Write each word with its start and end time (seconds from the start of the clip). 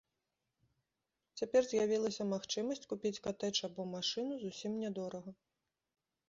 Цяпер 1.41 1.61
з'явілася 1.67 2.23
магчымасць 2.33 2.87
купіць 2.95 3.21
катэдж 3.27 3.57
або 3.69 3.87
машыну 3.93 4.33
зусім 4.47 4.73
нядорага. 4.87 5.31